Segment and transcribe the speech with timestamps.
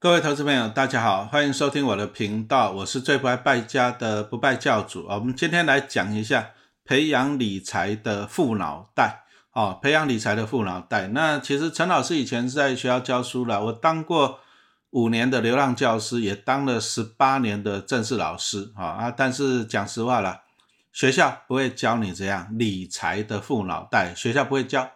[0.00, 6.50] 各位投资朋友，大家好，欢迎收听我的频道，我是最不爱败家的不败教主我们今天来讲一下
[6.84, 9.24] 培养理财的富脑袋
[9.54, 11.08] 哦，培养理财的富脑袋。
[11.08, 14.38] 那其实陈老师以前是在学校教书了，我当过
[14.90, 19.10] 五年的流浪教师，也当了十八年的正式老师啊啊！
[19.10, 20.42] 但是讲实话了，
[20.92, 24.92] 学校不会教你这样理财的富脑袋，学校不会教。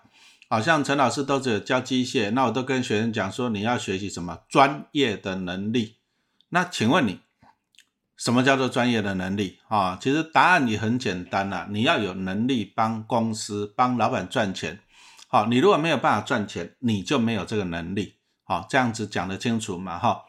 [0.53, 5.97] 好像陈老师都只有教机械，那我都跟学生讲说，你要学习什么专业的能力？
[6.51, 7.21] 那请问你，
[8.19, 9.99] 什么叫做专业的能力啊？
[9.99, 14.81] 其实答案也很简单啦，你要有能力帮公司、帮老板赚钱。
[15.27, 18.17] 好，你如果没有办法赚钱，你就没有这个能力。
[18.45, 19.99] 好，这样子讲得清楚嘛？
[19.99, 20.25] 哈，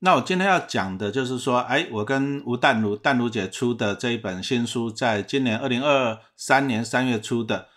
[0.00, 7.68] 那我今天要讲的就是说，哎，我跟吴淡如、淡如姐出的这一本新书，在今年二零二三年三月出的。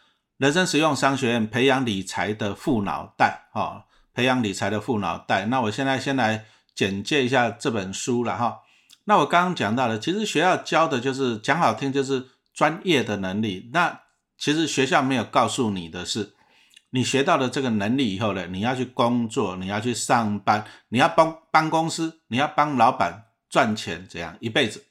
[0.41, 5.45] 人生实用商学院培养理财的富脑袋，哈，培养理财的富脑袋。
[5.45, 8.61] 那我现在先来简介一下这本书了，哈。
[9.03, 12.25] 那我刚刚讲到了，其实学校教的就是讲好听，就是
[12.56, 13.70] 专业的能力。
[13.72, 14.02] 那
[14.36, 16.33] 其实学校没有告诉你的是，
[16.89, 24.83] 你学到了这个能力以后呢，你要去工作，你要去上班，你要帮帮公司，你要帮老板赚钱，这样一辈子。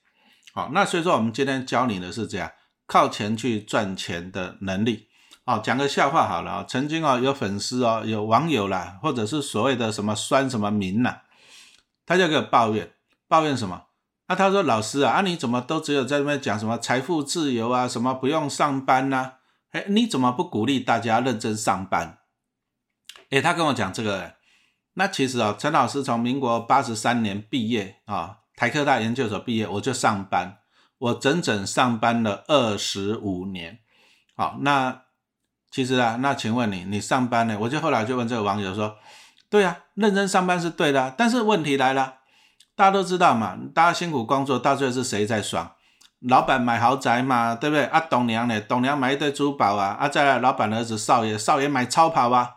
[0.54, 2.52] 好，那所以说我们今天教你的是这样
[2.86, 5.08] 靠钱去赚钱的能力。
[5.50, 6.64] 哦，讲个笑话好了啊。
[6.68, 11.22] 曾经哦，有粉丝哦，有网友啦，或者是所谓的什么酸什么民呐，
[12.06, 12.92] 他就给我抱怨，
[13.26, 13.86] 抱怨什么？
[14.28, 19.32] 那他说老师啊，啊你怎么都只有在那边讲什么财富自由啊，什么不用上班呐？
[19.72, 22.18] 哎，你怎么不鼓励大家认真上班？
[23.30, 24.34] 哎，他跟我讲这个，
[24.94, 30.58] 那其实啊，陈老师从民国八十三年毕业啊，台科大研究所毕业，我就上班，
[30.98, 33.80] 我整整上班了二十五年。
[34.36, 35.02] 好，那。
[35.70, 37.56] 其实啊，那请问你，你上班呢？
[37.60, 38.96] 我就后来就问这个网友说
[39.48, 42.14] ：“对啊，认真上班是对的，但是问题来了，
[42.74, 45.70] 大家都知道嘛，大家辛苦工作，到最后是谁在爽？
[46.18, 47.84] 老板买豪宅嘛，对不对？
[47.84, 48.60] 啊，董娘呢？
[48.60, 52.56] 董娘买一堆珠宝啊，啊，再来老板的儿子少爷，少爷买超跑啊，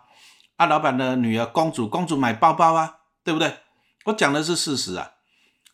[0.57, 3.59] 啊，老板的女儿公主，公主买包包啊，对不对？
[4.06, 5.12] 我讲的是事实啊。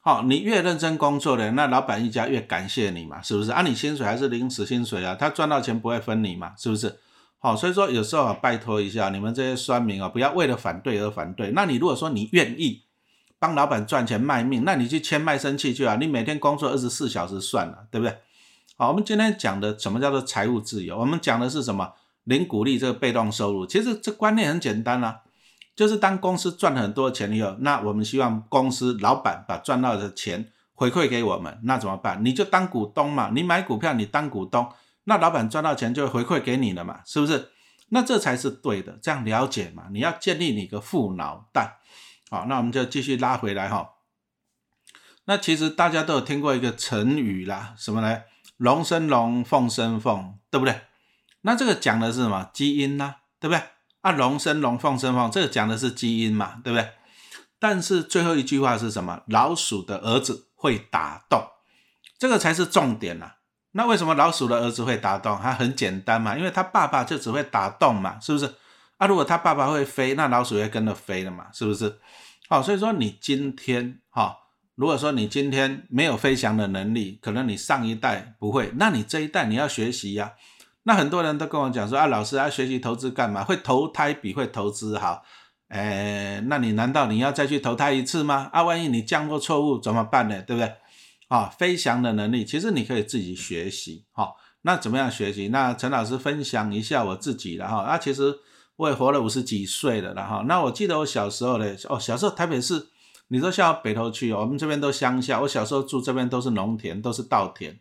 [0.02, 3.52] 好，你越认真工作的，那老板一家越感谢你嘛，是不是？
[3.52, 7.00] 啊，你薪水还是临时薪水啊，他赚到钱不会分你嘛，是不是？”
[7.42, 11.52] 好，所以说有时候啊，拜托一下你们这些酸民啊，不要为了反对而反对。
[11.52, 12.84] 那你如果说你愿意
[13.40, 18.18] 帮老板赚钱卖命，那你去签卖身契去啊，你每天工作二十四小时算了，对不对？
[18.76, 20.98] 好，我们今天讲的什么叫做财务自由？
[20.98, 21.94] 我们讲的是什么？
[22.26, 23.66] 零鼓励这个被动收入。
[23.66, 25.22] 其实这观念很简单啊，
[25.74, 32.20] 就是当公司赚很多钱以后，那我们希望公司老板把赚到的钱回馈给我们，那怎么办？
[32.24, 34.70] 你就当股东嘛，你买股票，你当股东。
[35.10, 37.52] 那老板赚到钱就回馈给你了嘛，是不是？
[37.90, 39.88] 那这才是对的，这样了解嘛？
[39.92, 41.80] 你要建立你个富脑袋，
[42.30, 43.96] 好，那我们就继续拉回来哈。
[45.26, 48.22] 那其实大家都有听过一个成语啦，什么呢？
[48.58, 50.82] 龙生龙，凤生凤，对不对？
[51.42, 52.48] 那这个讲的是什么？
[52.54, 53.64] 基因呐，对不对？
[54.02, 56.88] 啊，龙生龙，凤生凤，这个讲的是基因嘛，对不对？
[57.58, 59.24] 但是最后一句话是什么？
[59.26, 61.48] 老鼠的儿子会打洞，
[62.20, 63.32] 这个才是重点呐。
[63.72, 65.38] 那为什么老鼠的儿子会打洞？
[65.42, 68.56] 它很简单嘛，因为他爸爸就只会打洞嘛，是不是？
[68.98, 72.00] 啊，如果他爸爸会飞，那老鼠也跟着飞了嘛，是不是？
[72.50, 74.36] 好，所以说你今天哈，
[74.76, 80.34] 如果说你今天没有飞翔的能力，可能你上一代不会，那你这一代你要学习呀。
[80.84, 83.44] 那很多人都跟我讲说啊，老师啊，学习投资干嘛？
[83.44, 85.24] 会投胎比会投资好。
[85.68, 88.50] 哎，那你难道你要再去投胎一次吗？
[88.52, 90.42] 啊，万一你降过错误怎么办呢？
[90.42, 90.74] 对不对？
[91.30, 94.06] 啊，飞翔的能力其实你可以自己学习。
[94.12, 95.48] 好，那怎么样学习？
[95.48, 97.78] 那陈老师分享一下我自己的哈。
[97.84, 98.40] 啊，其实
[98.76, 102.88] 我也活了五十几岁了，然后那我记得我小时候呢，哦，小时候台北市，
[103.28, 105.40] 你说像北投区，我们这边都乡下。
[105.42, 107.80] 我小时候住这边都是农田，都是稻田，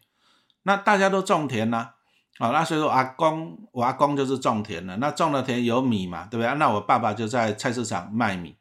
[0.64, 1.92] 那大家都种田呐。
[2.38, 4.96] 啊，那所以说阿公，我阿公就是种田的。
[4.98, 6.54] 那种的田有米嘛，对不对？
[6.56, 8.54] 那我爸爸就在菜市场卖米。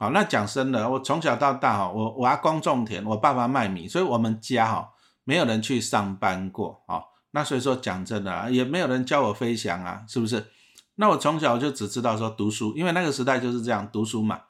[0.00, 4.92] 好，那讲真的，我从小到大哈，我我阿公种田，我爸爸卖米，所以我们家哈
[5.24, 7.02] 没有人去上班过啊。
[7.32, 10.52] 那所以说讲真的啊，也没有人教我飞翔啊，是不是？
[10.94, 14.42] 那我从小就只知道说读书，因为那个时代就是这样读书嘛，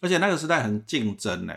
[0.00, 1.54] 而且那个时代很竞争呢，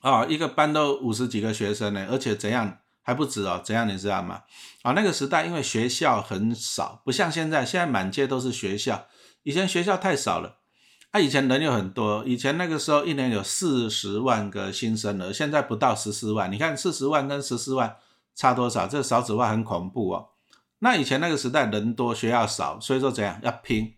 [0.00, 4.44] 啊，一个班都五十几个学生呢，而且怎样还不止哦，怎样你知道吗？
[4.80, 9.06] 啊，那个时代因为学校很少，不像现在，现在满街都是学校，
[9.42, 10.61] 以前学校太少了。
[11.12, 16.50] 他以前人有很多，以前那个时候一年有四十万个新生儿，现在不到十四万。
[16.50, 17.94] 你看四十万跟十四万
[18.34, 18.86] 差多少？
[18.86, 20.30] 这少子化很恐怖哦。
[20.78, 23.92] 那以前那个时代人多学校少，所以说怎样要拼，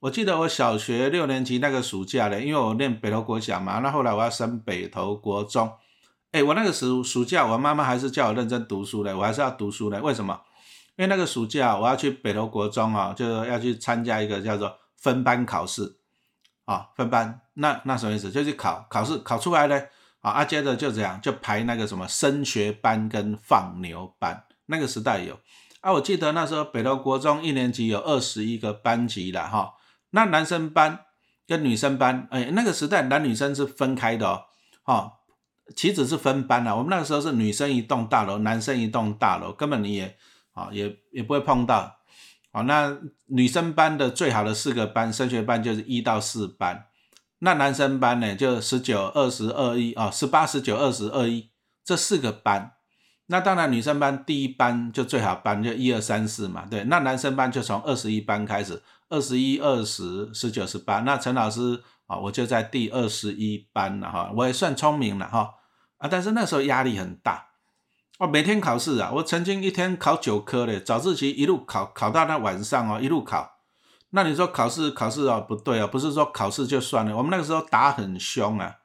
[0.00, 5.72] 我记得我小学六年级那个暑假嘞，因为我念北投国小嘛，那后来我要升北投国中，
[6.32, 9.98] 哎，我那个暑暑假，我妈妈还是叫我认真读书嘞，我还是要读书嘞。
[9.98, 10.38] 为什么？
[10.96, 15.96] 因为那个暑假我要去北投国中啊，就是要去参加一个叫做分班考试
[16.70, 17.40] 啊，分班。
[17.54, 18.30] 那那什么意思？
[18.30, 19.76] 就去考考试，考出来呢，
[20.20, 24.44] 啊，啊，接着就这样，就排那个什么升学班跟放牛班。
[24.66, 25.36] 那个时代有
[25.80, 29.74] 啊，我记得那时候北投国中一年级有二十一个班级了哈。
[30.10, 31.00] 那男生班
[31.48, 34.44] 跟女生班，哎，那个时代男女生是分开的哦，
[34.84, 35.12] 哦，
[35.74, 36.76] 岂止是分班啊？
[36.76, 40.16] 我们那个时候是女生一栋大楼，男生一栋大楼，根本你也
[40.52, 41.96] 啊也也不会碰到。
[42.52, 46.86] 哦，那女生班的最好的四个班，升学班就是一到四班。
[47.40, 51.50] 那男生班呢，就十九、二十二一啊，十八、十九、二十二一
[51.84, 52.72] 这四个班。
[53.26, 56.84] 那当然女生班第一班就最好班，就一二三四嘛，对。
[56.84, 58.82] 那男生班就从二十一班开始。
[59.12, 65.52] 二十一、二十、十九、十八，那陈老师啊，我就在第二十一班了哈，我也算聪明了哈
[65.98, 67.48] 啊，但是那时候压力很大，
[68.20, 73.52] 我，每天考试啊，我曾经一天考九科嘞，早自习一路考考到那晚上哦，一路考。
[74.10, 78.76] 那你说考试考试哦不对哦，不是说考试就算了，我们那个时候打很凶啊，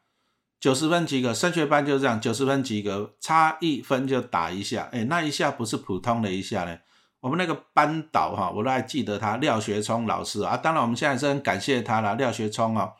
[0.57, 6.77] 九十分及格，升学班就这样，九十分及格，差一分就打一下，哎，那一下不是普通的一下呢。
[7.19, 10.55] 我们那个班导哈，我都还记得他廖学聪老师啊。
[10.55, 12.93] 当然，我们现在是很感谢他了，廖学聪哦。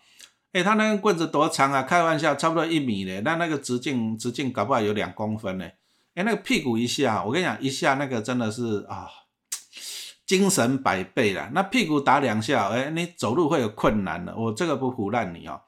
[0.52, 1.84] 哎，他那根棍子多长啊？
[1.84, 3.22] 开玩笑，差不多一米嘞。
[3.24, 5.66] 那那个直径直径搞不好有两公分呢。
[6.16, 9.08] 哎，那个屁股一下，我跟你讲，一下那个真的是啊，
[10.26, 11.50] 精神百倍了。
[11.54, 14.36] 那屁股打两下，哎，你走路会有困难的。
[14.36, 15.62] 我这个不胡乱你哦。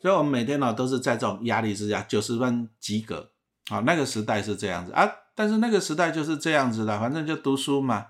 [0.00, 3.30] 所以，我们每天呢都是在这种压力之下，九十分及格
[3.68, 3.80] 啊。
[3.80, 5.06] 那个时代是这样子啊。
[5.34, 8.06] 但是那个时代就是这样子的，反正就读书嘛，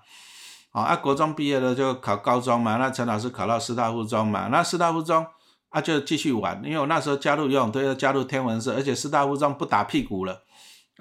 [0.71, 5.25] 啊，啊，国中毕业了就考高中嘛，那陈老师考到师大附中嘛，那师大附中
[5.69, 10.43] 啊就继续玩，因为我那时候加入游泳队要加入天文社，而且师大附中不打屁股了，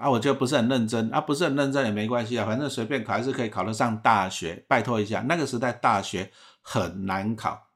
[0.01, 6.33] 啊，我就不是很认真，啊，不是很认真也没关系啊，反正随便考还是可以考得上大学，拜托一下，那个时代大学
[6.63, 7.69] 很难考，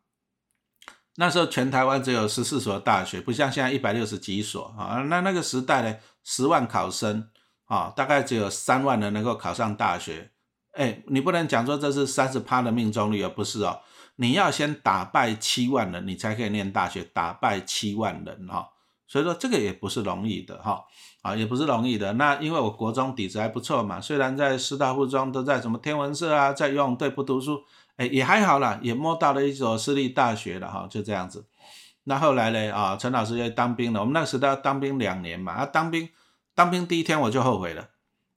[1.17, 7.29] 那时候全台湾只有十四所大学，不像现在一百六十几所啊，那那个时代呢，十万考生。
[7.67, 10.31] 啊，大概只有三万人能够考上大学，
[10.73, 13.81] 哎，你不能讲说这是三十趴的命中率而不是哦，
[14.17, 18.69] 你要先打败七万人，你才可以念大学，打败七万人哈，
[19.07, 20.83] 所以说这个也不是容易的哈，
[21.23, 22.13] 啊，也不是容易的。
[22.15, 27.63] 那因为我国中底子还不错嘛，虽然在师大附中都在什么天文社啊，在游泳队不读书，
[27.97, 31.47] 哎，也还好啦，也摸到了一所私立大学了哈，就这样子。
[32.05, 36.09] 那后来呢，啊，陈老师要当兵了，我们那个时代当兵两年嘛，啊，当兵。
[36.57, 37.89] 当兵第一天我就后悔了，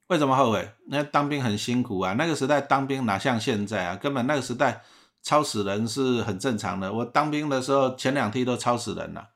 [0.07, 0.71] 为什么后悔？
[0.87, 3.95] 那当兵很辛苦啊，那个时代当兵哪像现在啊？
[3.95, 4.81] 根本那个时代
[5.21, 6.91] 超死人是很正常的。
[6.91, 9.27] 我当兵的时候前两梯都超死人了，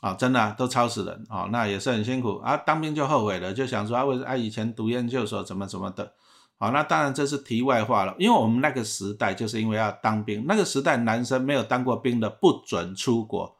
[0.00, 2.56] 啊真的都超死人啊，那也是很辛苦啊。
[2.56, 6.12] 当兵就后悔了，就想说啊，为啊以前读研究所怎么怎么的，
[6.58, 8.14] 好，那当然这是题外话了。
[8.18, 13.58] 因为我们那个时代就是因为要当兵，那个时代男生没有当过兵的不准出国，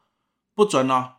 [0.55, 1.13] 不准哦。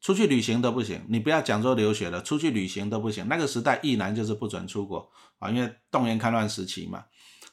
[0.00, 3.28] 出去旅行都不行，你不要讲说留学了，出去旅行都不行。
[3.28, 7.04] 那个时代，一男就是不准出国啊，因为动员戡乱时期嘛。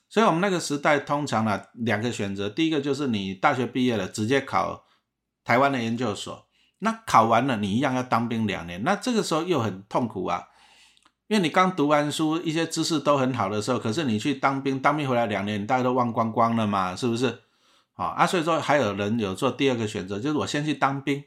[0.08, 4.86] 所以，我们那个时代通常呢，两个选择，第一个就是你大学毕业了，直接考
[5.44, 6.47] 台湾的研究所。
[6.80, 8.84] 那考完了，你一样要当兵两年。
[8.84, 10.44] 那这个时候又很痛苦啊，
[11.28, 17.42] 因为你刚读完书，一些知识都很好的时候，可是你去当兵，当兵回来两年，大家都忘光光了嘛，是不是？
[17.94, 21.24] 啊啊，所以说还有人有做第二个选择，就是我先去当兵。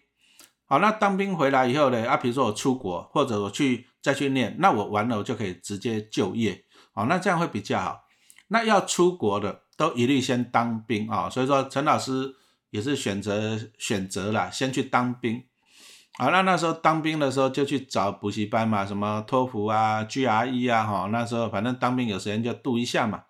[0.67, 2.09] 好，那当兵回来以后呢？
[2.09, 6.65] 啊，比如说我出国，或者我去再去念，那我完了我就可以直接就业。
[6.93, 8.05] 好，那这样会比较好。
[8.47, 11.29] 那要出国的都一律先当兵啊。
[11.29, 12.37] 所以说陈老师
[12.71, 15.43] 也是选择选择了先去当兵。
[16.19, 23.23] 好，那那时候当兵的时候就去找补习班嘛，什么托福啊、GRE 啊，哈，那时候反正当兵有时间就读一下嘛。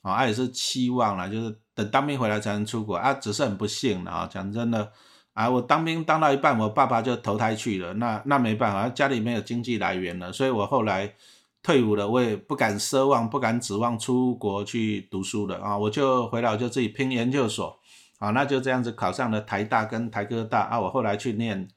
[0.00, 3.12] 啊，也是期望了，就是等当兵回来才能出国啊。
[3.14, 4.92] 只是很不幸的啊，讲真的。
[5.34, 11.14] 啊，我当兵当到一半，我爸爸就投胎去了，那那没办法，家里没有经济来源了，所以我后来
[11.62, 17.78] 退伍了，我也不敢奢望，不敢指望出国去读书了啊，我就回来，我就自己拼研究所，
[18.18, 21.68] 啊，那就这样子考上了台大跟台科大啊，我后来去念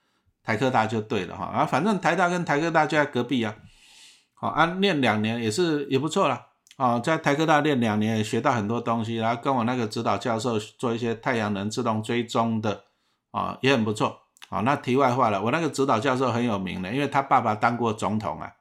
[0.43, 3.55] 台科大就对了哈，啊，反正台大跟台科大就在隔壁啊，
[4.33, 12.83] 好啊，念两年也是也不错了啊，在台科大念两年也学到很多东西，然后跟我那个指导教授做一些太阳能自动追踪的。
[13.31, 14.23] 啊，也很不错。
[14.49, 18.51] 好，那题外话了，我那个指导教授很有名的，因为他爸爸当过总统啊。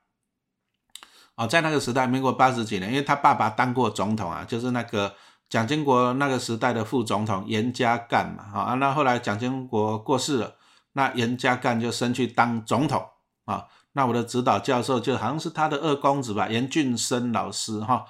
[1.34, 5.12] 哦，在那个时代，民国八十几年，因为他爸爸当过总统啊，就是那个
[5.50, 10.54] 蒋经国那个时代的副总统严家淦嘛，啊，那后来蒋经国过世了，
[10.92, 13.04] 那严家淦就升去当总统
[13.44, 13.66] 啊。
[13.92, 18.04] 那我的指导教授就好像是他的二公子吧，严俊生老师哈，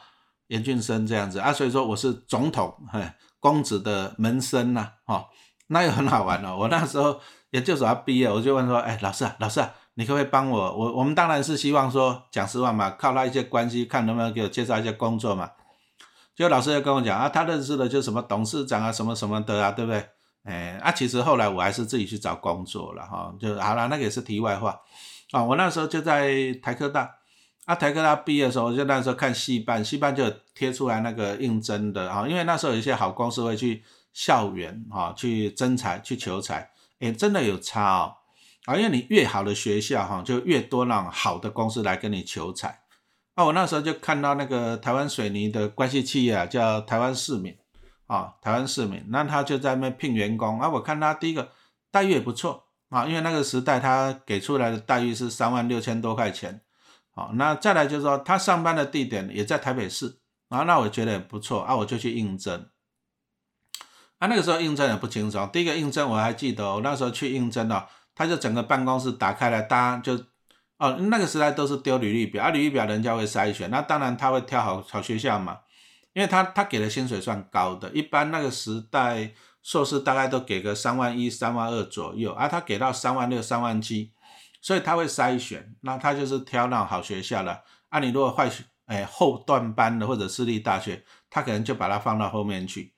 [0.49, 3.03] 严俊生这样子啊，所以说我是总统嘿
[3.39, 5.25] 公子的门生呐，哈，
[5.69, 6.55] 那又很好玩哦。
[6.59, 7.19] 我那时候
[7.53, 10.59] 研究所要毕业，我就问说，哎，老师啊，老师啊，你可不可以帮我？
[10.59, 15.51] 我我们当然是希望说讲实话嘛，靠他一些关系，看能不能给我介绍一些工作嘛。
[16.41, 20.03] 就老师又跟我讲啊，他认识的就什么董事长啊，什么什么的啊，对不对？
[20.45, 24.81] 哎，啊，其实后来我还是自己去找工作了哈，就好了，那个也是题外话。
[25.33, 27.11] 啊，我那时候就在台科大，
[27.67, 36.71] 啊，台科大毕业的时候，就那时候看戏办，戏办就贴出来那个应征的啊，因为那时候有一些好公司会去校园啊去征才、去求才，
[37.01, 38.17] 哎，真的有差哦，
[38.65, 42.81] 啊，因为你越好的学校哈，就越多那种好的公司来跟你求才。
[43.35, 47.57] 啊，我那时候就看到那个台湾水泥的关系企业啊，叫台湾市民
[48.07, 51.51] 啊，台湾市民，那他就在那边聘员工，啊，我看他第一个
[51.91, 52.67] 待遇也不错。
[52.91, 56.61] 啊，因为那个时代他给出来的待遇是三万六千多块钱，
[57.13, 60.19] 好，那再来就是说他上班的地点也在台北市，
[60.49, 62.69] 啊，那我觉得也不错，啊，我就去应征，
[64.19, 70.25] 啊，那个时候应征也不轻松，第一个应征我还记得，我那时候去应征哦，他就整个办公室打开来，大家就，
[70.81, 75.59] 哦，那个时代都是丢履历表，啊，履历表人家会筛选，那当然他会挑好好学校嘛，
[76.15, 79.33] 因为他他给的薪水算高的，一般那个时代。
[79.63, 84.11] 硕士大概都给个三万一、三万二左右，啊，他给到三万六、三万七，
[84.63, 87.63] 所以他会筛选，那他就是挑那种好学校了。
[87.91, 92.95] 啊，你如果坏学，哎，后段班的或者私立大学，他可能就把它放到后面去。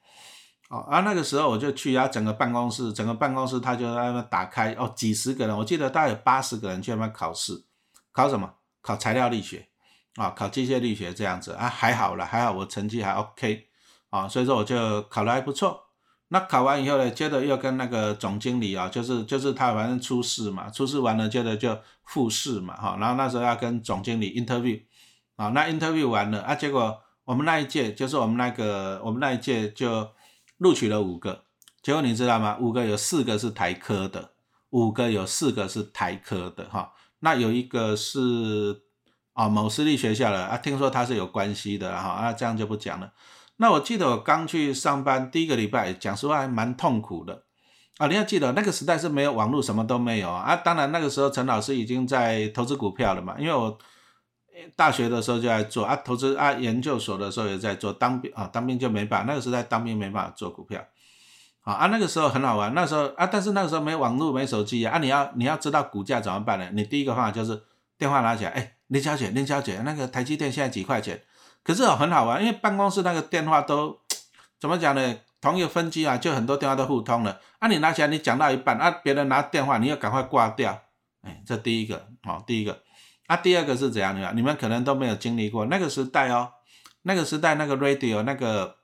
[0.70, 7.64] 哦，啊，那个时候我就去啊，整个办公室，整个办公室他就在那打开，哦，几十个人，我记得大概有八十个人去那边考试，
[8.12, 8.54] 考什么？
[8.80, 9.68] 考材料力学，
[10.16, 13.68] 啊，考机械力学这样子，啊，还好了，还好我成绩还 OK，
[14.10, 15.84] 啊，所以说我就考得还不错。
[16.28, 24.82] 那考完以后呢，接着又跟那个总经理啊，就是就是他反正初试嘛，初试完了接着就复试嘛，哈，然后那时候要跟总经理 interview，
[25.36, 30.10] 啊，那 interview 完了啊，结果我们那一届就是我们那个我们那一届就
[30.56, 31.44] 录取了五个，
[31.82, 32.56] 结果你知道吗？
[32.58, 34.32] 五个有四个是台科的，
[34.70, 36.92] 五个有四个是台科的，哈，
[37.24, 38.82] 那有一个是
[39.32, 43.12] 啊某私立学校的啊，听说他是有关系的，哈，啊这样就不讲了。
[43.56, 47.44] 那我记得我刚去上班第一个礼拜，讲实话还蛮痛苦的
[47.98, 48.08] 啊！
[48.08, 50.56] 你要记得那个时代是没有网络，什么都没有啊。
[50.56, 53.78] 当然那个时候陈老师已经在投资股票了嘛，因为我
[54.74, 57.92] 大学的时候就在做啊，投资啊，研究所的时候也在做。
[57.92, 60.84] 当兵啊，当兵就没办法，那个时代当兵没办法做股票
[61.62, 61.72] 啊。
[61.72, 64.98] 啊，那个时候很好玩，那时候啊，但是那个时候没网络，没手机啊。
[64.98, 66.68] 你要你要知道股价怎么办呢？
[66.72, 67.62] 你第一个方法就是
[67.98, 71.22] 电话拿起来，哎，林小姐，林小姐，那个台积电现在几块钱？
[71.64, 73.98] 可是哦，很好玩，因为办公室那个电话都
[74.60, 75.16] 怎么讲呢？
[75.40, 77.40] 同一个分机啊，就很多电话都互通了。
[77.58, 80.82] 啊，你拿起来，你讲到一半，啊，别人拿电话，你要赶快挂掉。
[81.22, 82.80] 哎，这第一个，好，第一个。
[83.26, 84.32] 啊，第二个是怎样的？
[84.34, 86.52] 你们可能都没有经历过那个时代哦。
[87.02, 88.76] 那个时代，那个 radio，那个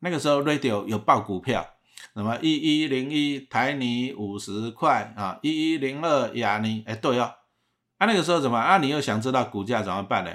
[0.00, 1.64] 那个时候 radio 有报股票，
[2.14, 7.34] 什么一一零一台泥五十块啊，一一零二亚尼，哎，对哦。
[7.98, 8.58] 啊，那个时候怎么？
[8.58, 10.30] 啊，你又想知道股价怎么办呢？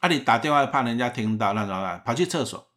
[0.00, 2.02] 啊，你打电话怕人家听到，那怎么办？
[2.04, 2.68] 跑去厕所，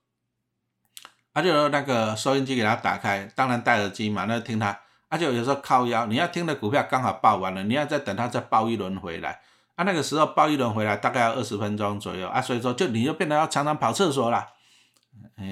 [1.33, 4.79] 啊，就那个收音机给他打开，当然戴耳机嘛，那听他。
[5.09, 9.41] 啊，就有时候靠腰，你要听的股票刚好报完了，你要再等他再报一轮回来。
[9.75, 14.47] 啊，那个时候报一轮回来大概要二十分钟左右啊，所以说就你就变得要常常跑厕所了，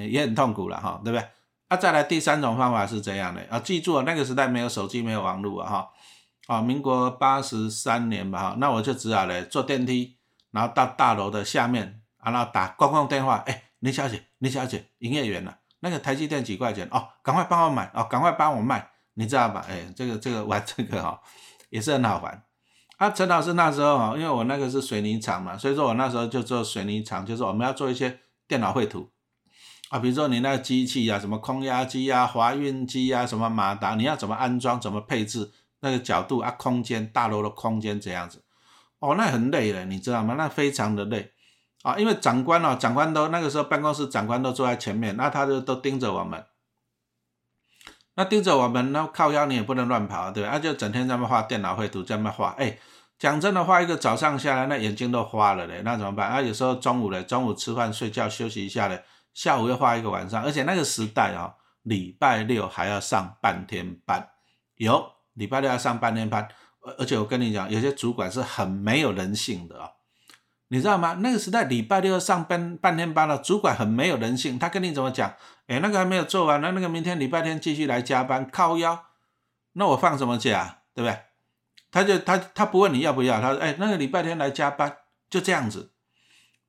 [0.10, 1.28] 也很痛苦了哈，对不对？
[1.72, 5.90] 啊，再来第三种方法是这样的啊，记住那个时代没有手机，没有网络啊哈，
[6.48, 10.18] 啊，民国八十三年吧哈，那我就只好嘞坐电梯。
[10.52, 15.54] 然后到大楼的下面，然后打公共电话，哎，林小姐，林小姐，营业员呢？
[15.80, 16.86] 那个台积电几块钱？
[16.92, 19.66] 哦，赶快帮我买，哦，赶快帮我卖，你知道吧？
[19.70, 21.22] 哎，这个这个玩这个哈，
[21.70, 22.44] 也是很好玩。
[22.98, 29.10] 啊，陈老师那时候啊，因为我那个是水泥厂嘛，所以说我那时候就做水泥厂，就是我们要做一些电脑绘图
[29.92, 38.42] 啊，比如说你那个机器啊，什么空压机啊、滑运机啊、什么马达，你要怎么安装、怎么配置，那个角度啊、空间、大楼的空间这样子。
[39.00, 40.36] 哦，那很累了，你知道吗？
[40.38, 41.34] 那非常的累
[41.84, 46.46] 啊，因为长官哦，长官都那个时候办公室长官都坐在前面，那他就都盯着我们，
[48.16, 50.52] 那盯着我们，那靠腰你也不能乱跑，对吧？
[50.54, 52.52] 那就整天在那画电脑绘图，在那画。
[52.58, 52.78] 哎，
[53.20, 56.30] 讲真的，画一个早上下来，那眼睛都花了嘞，那怎么办？
[56.30, 64.30] 啊，有时候中午嘞，中午吃饭睡觉休息一下嘞，下午又画一个晚上，而且那个时代啊，礼拜六还要上半天班，
[64.76, 66.48] 有礼拜六要上半天班。
[66.98, 69.92] 而且我跟你讲，有些主管是很没有人性的啊。
[70.70, 71.18] 你知道吗？
[71.20, 75.36] 那个时代礼拜六要上班半天班了，主管很没有人性，他跟你怎么讲？
[75.68, 79.06] 哎，那个还没有做完，那那个明天礼拜天继续来加班，靠腰，
[79.74, 80.80] 那我放什么假？
[80.96, 81.20] 对不对？
[81.92, 84.98] 他就他他不问你要不要，他说哎，那个礼拜天来加班，
[85.30, 85.94] 就这样子，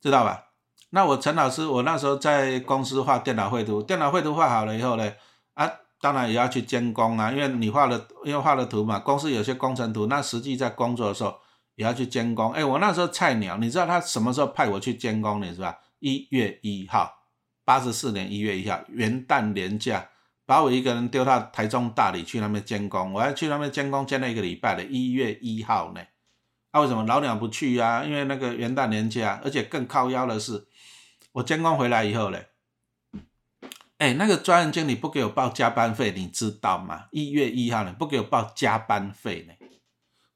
[0.00, 0.49] 知道吧？
[0.94, 5.12] 那我陈老师，我那时候在公司画电脑绘图，电脑绘图画好了以后呢，
[5.54, 5.70] 啊，
[6.00, 11.37] 当然也要去监工啊，因为你画了，因为画了图嘛，公司有些工程图，那实际在工作的时候。
[11.75, 15.78] 也要去监工，哎，我那时候菜鸟，你知道他什么时候派我去监工的，是吧？
[16.00, 17.11] 一月一号，
[17.64, 20.06] 八十四年一月一号，元旦年假，
[20.44, 26.00] 把我一个人丢到台中大理去那边监工，我要去那边监工，监了一个礼拜的，一月一号呢。
[26.72, 28.04] 啊，为什么老鸟不去啊？
[28.04, 30.66] 因为那个元旦年假，而且更靠腰的是，
[31.33, 32.49] 我监工回来以后嘞，
[33.99, 37.05] 哎，那个专案经理不给我报加班费，你知道吗？
[37.11, 39.55] 一月一号呢，不给我报加班费呢。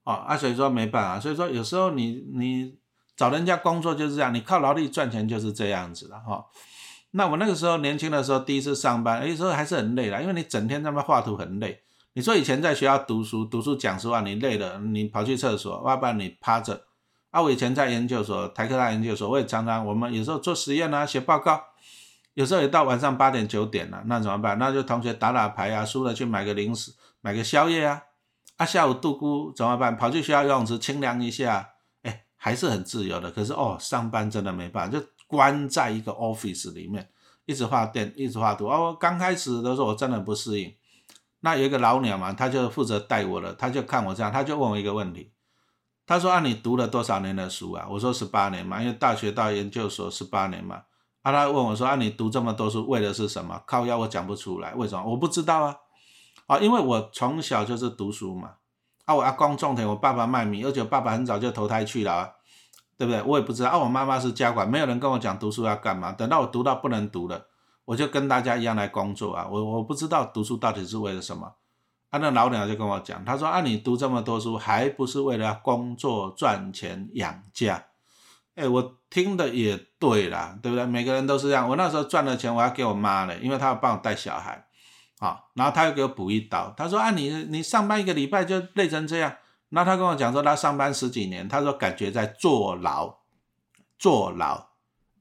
[0.05, 2.79] 哦，啊，所以说没办法，所以说有时候你你
[3.17, 6.47] 找人家工作就是这样，你靠劳力赚钱就是这样子的哈。
[7.11, 11.83] 那我那个时候年轻的时候第一次上班，有时候还是很累的，因为你整天在那画图很累。
[12.15, 16.87] 你说以前在学校读书，读书讲实话，你累了，你跑去厕所，要不然你趴着。
[17.31, 21.63] 啊，我以前在研究所，台科大研究所，我也常常我们有时候做实验啊，写报告，
[22.35, 24.59] 有时候也到晚上八点九点了，那怎么办？
[24.59, 28.03] 那就同学打打牌啊，输了去买个零食，买个宵夜啊。
[28.57, 29.95] 啊，下午度孤怎么办？
[29.95, 33.31] 跑去学校游泳池清凉一下，哎，还是很自由的。
[33.31, 37.07] 可是哦，上班真的没办法，就关在一个 office 里面，
[37.45, 38.67] 一直画电，一直画图。
[38.67, 40.75] 哦，刚开始的时候我真的不适应。
[41.41, 45.31] 那有一个老鸟嘛，他就负责带我了，他就看我这样，他就问我一个问题，
[46.07, 50.83] 他说：“啊，你读了多少年的书啊？”我说：“十八年嘛，因为大学到研究所十八年嘛。”
[51.23, 55.11] 啊，他问我说：“啊，你读这么多书为的是什么？”靠腰我讲不出来，为什么？
[55.11, 55.77] 我不知道啊。
[56.47, 58.53] 啊，因为我从小就是读书嘛，
[59.05, 62.31] 啊，我阿公种田，我爸爸卖米，而且爸爸很早就投胎去了，啊
[62.97, 63.21] 对不对？
[63.25, 66.13] 我也不知道，啊，我妈妈是家管，没有人跟我讲读书要干嘛。
[66.13, 67.47] 等到我读到不能读了，
[67.85, 71.53] 我就跟大家一样来工作啊，我我不知道读书到底是为了什么。
[72.11, 77.85] 啊，那老鸟就跟我讲，他说啊，你读这么多书，还不是为了工作赚钱养家？
[78.55, 80.87] 哎，我听的也对啦，对不对？
[80.87, 81.69] 每个人都是这样。
[81.69, 84.65] 我那时候赚了钱，我要给我妈嘞，因为她要帮我带小孩。
[85.19, 89.35] 啊，然后他又给我补一刀，他说啊，你你上班一个礼拜就累成这样，
[89.71, 93.21] 那他跟我讲说他上班十几年，他说感觉在坐牢，
[93.99, 94.67] 坐牢，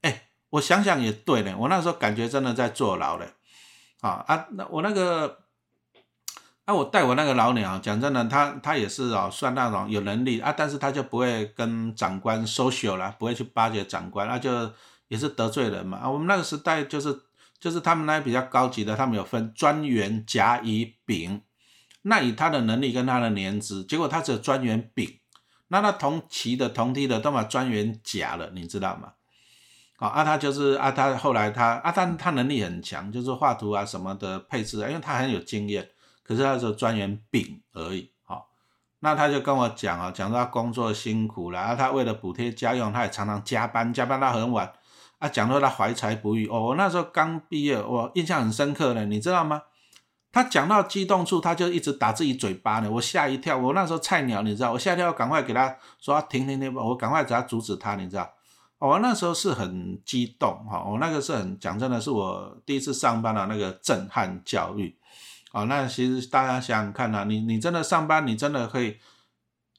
[0.02, 3.26] 哎，我想想也对呢，我那时候感觉真的在坐牢嘞，
[4.02, 5.45] 啊啊，那我那个，
[6.66, 14.72] 啊我带我那个老鸟，讲真的，他他也是哦，算那种有能力啊，但是他就不会跟长官 social 了，不会去巴结长官，那就
[15.08, 17.22] 也是得罪人嘛，啊，我们那个时代就是。
[17.58, 21.42] 就是他们那比较高级的，他们有分专员、甲、乙、丙。
[22.04, 25.20] 那以他的能力跟他的年资，结果他只有专员丙，
[25.70, 29.14] 那他同期的、同梯的都把专员甲了，你知道吗？
[29.96, 35.90] 好，啊，他就是啊，他后来他啊，但他能力很强，就是画图啊什么的配置，因为他很有经验。
[36.26, 38.12] 可是他只有专员丙而已。
[38.24, 38.50] 好，
[39.00, 44.74] 那他就跟我讲啊，讲他工作辛苦了，啊，他为了补贴家用，他也常常加班，加班到很晚。
[45.20, 49.62] 啊，讲到他怀才不遇哦，我那时候刚毕业，我印象很深刻呢，你知道吗？
[50.30, 53.58] 他讲到激动处，他就一直打自己嘴巴呢，我吓一跳。
[53.58, 58.30] 我那时候菜鸟，你知道，我吓一跳，赶快给他说停停停，我赶快给他阻止他，你知道？
[58.78, 64.98] 我那时候是很激动哈，我那个是很讲真的，是我第一次上班的那个震撼教育。
[65.56, 68.98] 哦，那其实大家想想看呐，你你真的上班，你真的可以，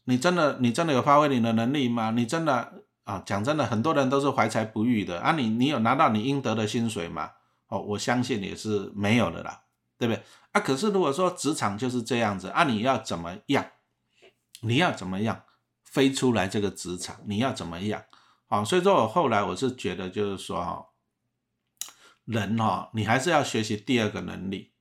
[0.05, 2.13] 你真的你真的有发挥你的能力吗？
[2.13, 2.85] 你真的？
[3.05, 5.33] 啊，讲真的，很多人都是怀才不遇的啊。
[5.33, 7.31] 你你有拿到你应得的薪水吗？
[7.69, 9.65] 哦，我相信也是没有的啦，
[9.99, 10.23] 对不对？
[10.53, 13.67] 啊，可是如果说职场就是这样子啊，你要怎么样？
[14.63, 15.43] 你要怎么样
[15.85, 17.17] 飞出来这个职场？
[17.27, 18.03] 你要怎么样？
[18.47, 20.87] 好，所以说我后来我是觉得就是说哈，
[22.25, 24.73] 人哈，你还是要学习第二个能力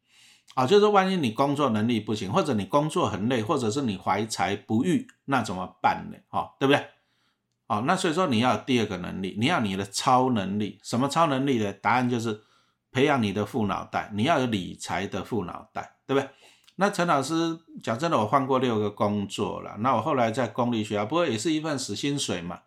[0.53, 6.17] 啊，就是万一你工作能力不行，或者你工作很累，或者是你怀才不遇，那怎么办呢？
[6.29, 6.85] 哈，对不对？
[7.67, 11.73] 哦，那所以说你要第二个能力，你要你的超能力，什么超能力呢？
[11.73, 12.41] 答案就是
[12.91, 16.29] 培养你的副脑袋，你要有理财的副脑袋，对不对？
[16.77, 22.59] 那陈老师讲真的，我换过六个工作了，那我后来在公立学校，不过也是一份死薪水嘛。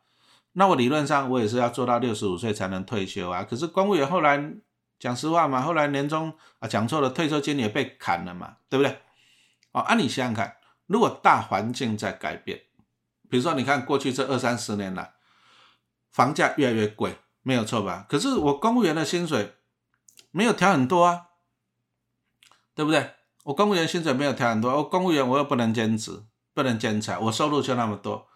[0.54, 3.44] 那我理论上我也是要做到六十五岁才能退休啊。
[3.44, 4.52] 可是公务员后来
[4.98, 9.00] 讲实话嘛，后来年终啊讲错了，退休金也被砍了嘛，对不对？
[9.72, 10.56] 哦，啊你想想看，
[10.86, 12.62] 如果大环境在改变。
[13.30, 15.12] 比如说，你看过去这二三十年来，
[16.10, 18.06] 房价越来越贵，没有错吧？
[18.08, 19.54] 可是我公务员的薪水
[20.30, 21.26] 没有调很多啊，
[22.74, 23.14] 对不对？
[23.44, 28.27] 我公务员薪水没有调很多，我公务员我又不能兼职，不能兼差，我收入就那么多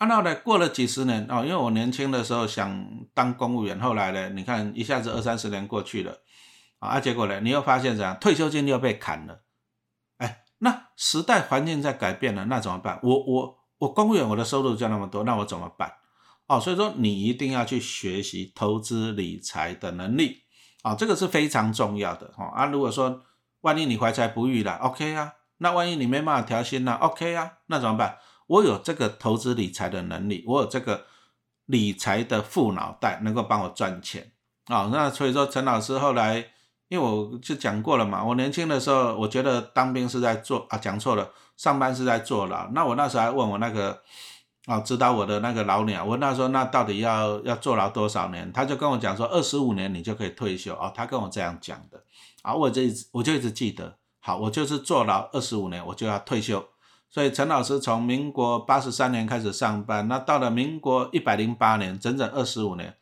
[0.00, 6.16] 啊，那呢过了几十年哦，因为我年轻的时候想当公务员，后来呢，你看一下子二三十年过去了
[6.78, 8.16] 啊，结果呢，你又发现怎样？
[8.18, 9.42] 退休金又被砍了。
[10.16, 12.98] 哎，那时代环境在改变了，那怎么办？
[13.02, 15.92] 我我我公务员我的收入就那么多，那我怎么办？
[16.46, 20.44] 哦，所以说你一定要去学习投资理财的能力
[20.82, 22.64] 啊，这个是非常重要的哈啊。
[22.64, 23.22] 如果说
[23.60, 28.16] 万一你怀才不遇了，OK 啊，那万一你没办法调薪了，OK 啊，那怎么办？
[28.50, 31.06] 我有这个投资理财的能力，我有这个
[31.66, 34.32] 理财的富脑袋，能够帮我赚钱
[34.66, 34.90] 啊。
[34.92, 36.44] 那所以说，陈老师后来，
[36.88, 42.68] 因为我就讲过了嘛，我年轻的时候，我觉得当兵是在做啊，讲错了，上班是在坐牢。
[42.72, 44.02] 那我那时候还问我那个。
[44.66, 52.04] 啊，指导我的那个老鸟，问他说：“那到底要要坐牢多少年？”他就跟我讲说：“二十五年你就可以退休。”哦，他跟我这样讲的。
[52.42, 56.62] 啊，我这一直我就一直记得，好，我就是坐牢二十五年，我就要退休。
[57.10, 62.96] 所以陈老师从民国八十三年开始上班，那到了民国一百零八年，整整二十五年。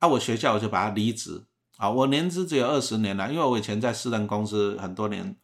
[0.00, 1.44] 啊，我学校我就把他离职。
[1.76, 5.36] 啊，我年资只有二十年了，因为我以前在私人公司很多年。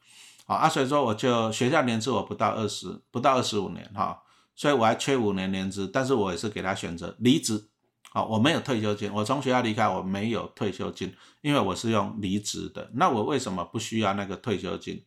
[0.47, 4.23] 啊，所以说我就学校年资我不到二十，不到二十五年哈。
[4.57, 7.69] 所以我还缺五年年资，但是我也是给他选择离职，
[8.11, 12.91] 好，我没有退休金，我从学校离开，我没有退休金，因为我是用离职的。
[12.95, 15.03] 那我为什么不需要那个退休金？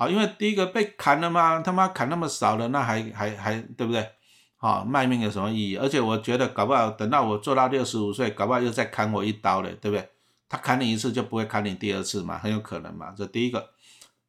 [0.00, 4.08] 啊，因为第一个被砍了嘛，他妈砍那么少了，那还还还对不对？
[4.56, 5.76] 啊，卖命有什么意义？
[5.76, 10.08] 而且我觉得搞不好等到我做到六十五岁，搞不好又再砍我一刀嘞，对不对？
[10.48, 13.68] 他砍你一次就不会砍你第二次嘛，很有可能嘛，这第一个。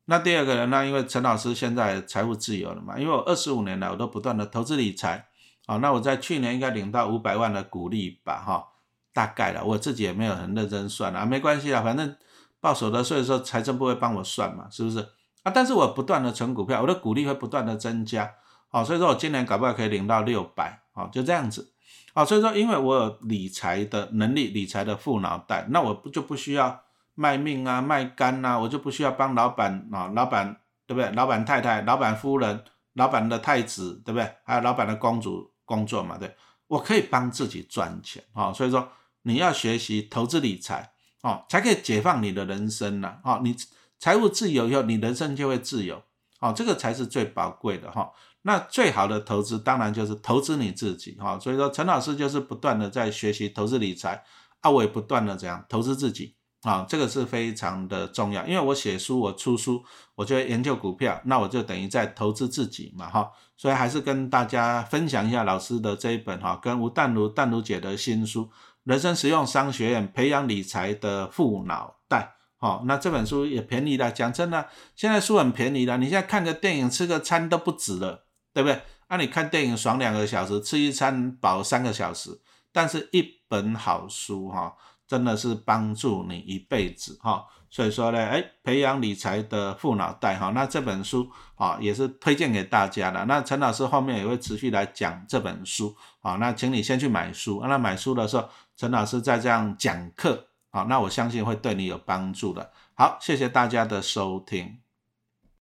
[0.05, 0.86] 那第二个人呢？
[0.86, 5.25] 因为陈老师现在财务自由了嘛，因为我二十五年来我都不断的投资理财，
[5.67, 8.67] 啊，那我在去年应该领到五百万的股利吧，哈，
[9.13, 12.13] 大概了，我自己也没有很认真算啊，没关系啦，反正
[12.60, 15.07] 报所得税的时候财政部会帮我算嘛，是不是？
[15.43, 18.34] 啊，但是我不断的存股票，我的股利会不断的增加，
[18.69, 21.73] 好，所以说我今年搞不好可以领到六百，好，就这样子，
[22.13, 26.84] 好，所以说因为我有理财的能力，理财的富脑袋，那我不就不需要。
[27.13, 31.12] 卖命啊，卖肝呐，我就不需要帮老板啊，老板对不对？
[31.12, 34.34] 老板太太、老板夫人、老板的太子对不对？
[34.45, 36.17] 还有老板的公主工作嘛？
[36.17, 36.34] 对，
[36.67, 38.51] 我可以帮自己赚钱啊。
[38.54, 38.89] 所以说
[39.23, 43.19] 你要学习投资理财哦，才可以解放你的人生呐。
[43.25, 43.54] 哦，你
[44.02, 46.02] 财务自由以后，你人生就会自由
[46.42, 48.12] 哦，这个才是最宝贵的哈。
[48.42, 51.40] 那最好的投资当然就是投资你自己哈。
[51.40, 54.22] 所以说陈老师就是不断的在学习投资理财，
[54.60, 56.36] 啊，我也不断的这样投资自己。
[56.64, 59.84] 啊，这个是非常的重要，因为我写书，我出书，
[60.14, 68.44] 我就研究股票，那我就等于在投资自己嘛，哈，所以还是跟大家分享一下老师的这一本哈，跟吴淡如淡如姐的新书
[68.84, 78.82] 《人生实用商学院培养理财的富脑袋》，哦，那这本书也便宜了，讲真的，现在书很便宜了，你现在看个电影吃个餐都不止了，对不对？
[79.10, 82.39] 那你看电影爽两个小时，吃一餐饱三个小时，
[82.71, 84.74] 但是一本好书哈。
[85.08, 93.26] 真的是帮助你一辈子哈，所以说呢，哎，培养理财的富脑袋哈，那这本书啊也是推荐给大家的。
[93.26, 98.47] 那陈老师后面也会持续来讲这本书啊，那请你先去买书，那买书的时候，
[98.78, 102.71] 陈老师再这样讲课好，那我相信会对你有帮助的。
[102.95, 104.79] 好，谢谢大家的收听。